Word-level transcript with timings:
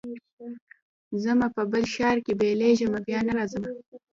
ځمه 1.23 1.47
په 1.55 1.61
بل 1.71 1.83
ښار 1.93 2.17
کي 2.25 2.33
بلېږمه 2.39 2.99
بیا 3.07 3.19
نه 3.27 3.33
راځمه 3.37 3.69